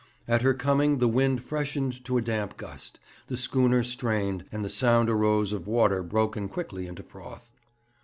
At 0.27 0.41
her 0.41 0.55
coming 0.55 0.97
the 0.97 1.07
wind 1.07 1.43
freshened 1.43 2.01
in 2.09 2.17
a 2.17 2.21
damp 2.21 2.57
gust, 2.57 2.99
the 3.27 3.37
schooner 3.37 3.83
strained, 3.83 4.45
and 4.51 4.65
the 4.65 4.67
sound 4.69 5.11
arose 5.11 5.53
of 5.53 5.67
water 5.67 6.01
broken 6.01 6.47
quickly 6.49 6.87
into 6.87 7.03
froth. 7.03 7.51